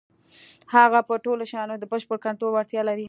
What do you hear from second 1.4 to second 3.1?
شيانو د بشپړ کنټرول وړتيا لري.